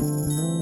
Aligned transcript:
Música 0.00 0.55